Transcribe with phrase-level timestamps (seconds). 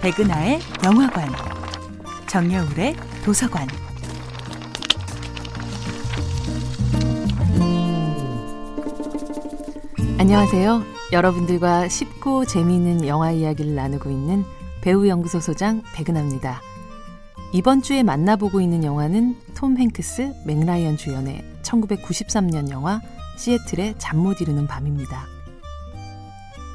[0.00, 1.28] 백은하의 영화관,
[2.28, 3.66] 정여울의 도서관.
[10.18, 10.82] 안녕하세요.
[11.12, 14.44] 여러분들과 쉽고 재미있는 영화 이야기를 나누고 있는
[14.82, 16.60] 배우 연구소 소장 백은하입니다.
[17.52, 23.00] 이번 주에 만나보고 있는 영화는 톰 행크스, 맥라이언 주연의 1993년 영화
[23.36, 25.26] 시애틀의 잠 못 이루는 밤입니다.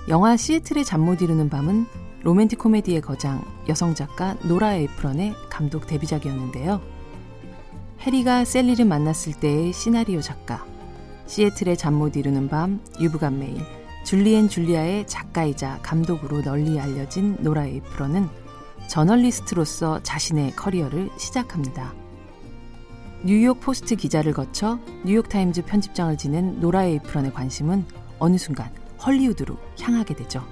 [0.09, 6.81] 영화 시애틀의 잠 못 이루는 밤은 로맨틱 코미디의 거장 여성 작가 노라 에프론의 감독 데뷔작이었는데요.
[7.99, 10.65] 해리가 샐리를 만났을 때의 시나리오 작가,
[11.27, 13.57] 시애틀의 잠 못 이루는 밤, You've Got Mail,
[14.05, 18.29] Julie & Julia의 작가이자 감독으로 널리 알려진 노라 에프론은
[18.87, 21.93] 저널리스트로서 자신의 커리어를 시작합니다.
[23.25, 27.85] 뉴욕 포스트 기자를 거쳐 뉴욕타임즈 편집장을 지낸 노라 에프론의 관심은
[28.19, 28.71] 어느 순간
[29.05, 30.45] 헐리우드로 향하게 되죠.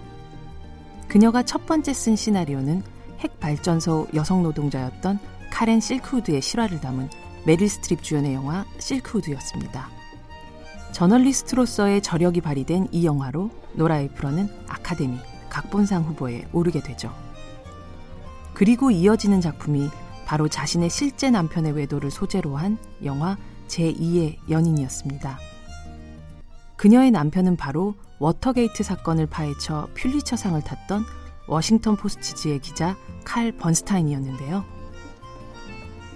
[1.12, 2.82] 그녀가 첫 번째 쓴 시나리오는
[3.20, 5.20] 핵 발전소 여성 노동자였던
[5.52, 7.10] 카렌 실크우드의 실화를 담은
[7.46, 9.90] 메릴 스트립 주연의 영화 실크우드였습니다.
[10.94, 15.18] 저널리스트로서의 저력이 발휘된 이 영화로 노라 에이프런은 아카데미
[15.50, 17.14] 각본상 후보에 오르게 되죠.
[18.54, 19.90] 그리고 이어지는 작품이
[20.26, 23.36] 바로 자신의 실제 남편의 외도를 소재로 한 영화
[23.68, 25.51] 제2의 연인이었습니다.
[26.82, 31.04] 그녀의 남편은 바로 워터게이트 사건을 파헤쳐 퓰리처상을 탔던
[31.48, 34.66] 워싱턴 포스트지의 기자 칼 번스타인이었는데요.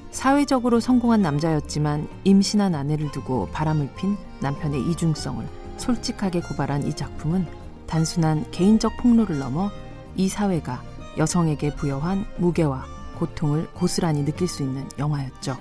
[0.10, 7.46] 사회적으로 성공한 남자였지만 임신한 아내를 두고 바람을 핀 남편의 이중성을 솔직하게 고발한 이 작품은
[7.86, 9.70] 단순한 개인적 폭로를 넘어
[10.16, 10.82] 이 사회가
[11.20, 12.86] 여성에게 부여한 무게와
[13.20, 15.58] 고통을 고스란히 느낄 수 있는 영화였죠.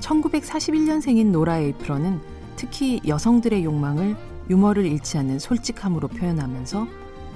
[0.00, 4.14] 1941년생인 노라 에이프런은 특히 여성들의 욕망을
[4.50, 6.86] 유머를 잃지 않는 솔직함으로 표현하면서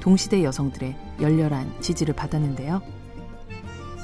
[0.00, 2.82] 동시대 여성들의 열렬한 지지를 받았는데요.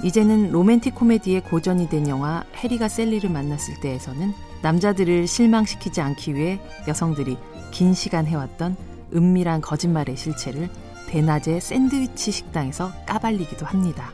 [0.02, 4.32] 이제는 로맨틱 코미디의 고전이 된 영화 해리가 셀리를 만났을 때에서는
[4.62, 6.58] 남자들을 실망시키지 않기 위해
[6.88, 7.36] 여성들이
[7.70, 8.78] 긴 시간 해왔던
[9.14, 10.70] 은밀한 거짓말의 실체를
[11.08, 14.10] 대낮에 샌드위치 식당에서 까발리기도 합니다.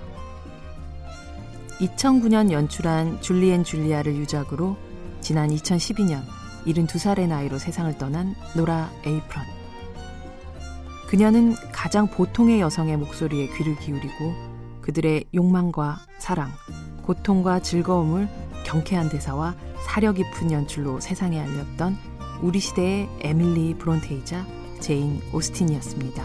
[1.79, 4.77] 2009년 연출한 줄리엔 줄리아를 유작으로
[5.21, 6.23] 지난 2012년
[6.67, 9.45] 72살의 나이로 세상을 떠난 노라 에이프런.
[11.09, 14.35] 그녀는 가장 보통의 여성의 목소리에 귀를 기울이고
[14.83, 16.51] 그들의 욕망과 사랑,
[17.03, 18.29] 고통과 즐거움을
[18.65, 19.55] 경쾌한 대사와
[19.87, 21.97] 사려 깊은 연출로 세상에 알렸던
[22.43, 24.45] 우리 시대의 에밀리 브론테이자
[24.81, 26.23] 제인 오스틴이었습니다.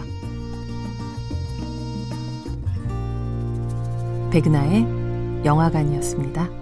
[4.32, 6.61] 백은하의 영화관이었습니다.